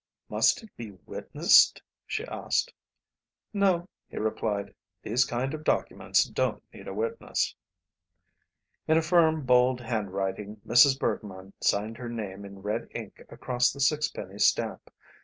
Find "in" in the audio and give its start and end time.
8.87-8.97, 12.45-12.63